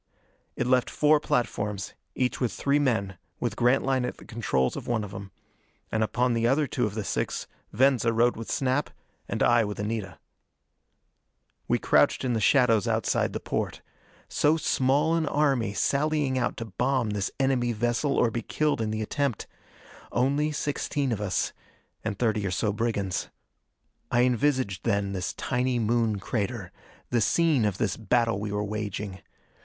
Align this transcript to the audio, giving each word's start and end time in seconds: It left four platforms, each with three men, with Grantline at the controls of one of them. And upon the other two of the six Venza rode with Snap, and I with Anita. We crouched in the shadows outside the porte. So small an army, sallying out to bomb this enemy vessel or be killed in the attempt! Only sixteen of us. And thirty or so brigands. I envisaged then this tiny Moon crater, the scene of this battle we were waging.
It 0.55 0.65
left 0.65 0.89
four 0.89 1.19
platforms, 1.19 1.93
each 2.15 2.39
with 2.41 2.51
three 2.51 2.79
men, 2.79 3.19
with 3.39 3.55
Grantline 3.55 4.03
at 4.03 4.17
the 4.17 4.25
controls 4.25 4.75
of 4.75 4.87
one 4.87 5.03
of 5.03 5.11
them. 5.11 5.29
And 5.91 6.01
upon 6.03 6.33
the 6.33 6.47
other 6.47 6.65
two 6.65 6.87
of 6.87 6.95
the 6.95 7.03
six 7.03 7.45
Venza 7.71 8.11
rode 8.11 8.35
with 8.35 8.49
Snap, 8.49 8.89
and 9.29 9.43
I 9.43 9.63
with 9.63 9.77
Anita. 9.79 10.17
We 11.67 11.77
crouched 11.77 12.25
in 12.25 12.33
the 12.33 12.39
shadows 12.41 12.87
outside 12.87 13.31
the 13.31 13.39
porte. 13.39 13.83
So 14.27 14.57
small 14.57 15.13
an 15.13 15.27
army, 15.27 15.75
sallying 15.75 16.35
out 16.35 16.57
to 16.57 16.65
bomb 16.65 17.11
this 17.11 17.29
enemy 17.39 17.71
vessel 17.71 18.17
or 18.17 18.31
be 18.31 18.41
killed 18.41 18.81
in 18.81 18.89
the 18.89 19.03
attempt! 19.03 19.45
Only 20.11 20.51
sixteen 20.51 21.11
of 21.11 21.21
us. 21.21 21.53
And 22.03 22.17
thirty 22.17 22.43
or 22.43 22.49
so 22.49 22.73
brigands. 22.73 23.29
I 24.09 24.23
envisaged 24.23 24.83
then 24.83 25.11
this 25.13 25.35
tiny 25.35 25.77
Moon 25.77 26.17
crater, 26.17 26.71
the 27.11 27.21
scene 27.21 27.65
of 27.65 27.77
this 27.77 27.97
battle 27.97 28.39
we 28.39 28.51
were 28.51 28.63
waging. 28.65 29.21